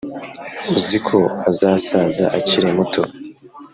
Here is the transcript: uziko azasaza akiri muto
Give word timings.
uziko 0.77 1.17
azasaza 1.49 2.25
akiri 2.37 2.67
muto 2.75 3.01